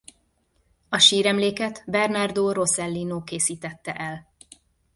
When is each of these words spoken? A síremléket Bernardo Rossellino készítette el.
A 0.89 0.97
síremléket 0.97 1.83
Bernardo 1.87 2.53
Rossellino 2.53 3.23
készítette 3.23 3.93
el. 3.95 4.27